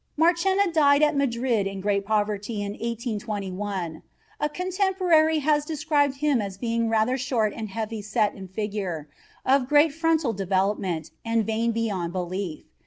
[0.17, 4.01] Marchena died at Madrid in great poverty in 1821.
[4.39, 9.07] A contemporary has described him as being rather short and heavy set in figure,
[9.45, 12.63] of great frontal development, and vain beyond belief.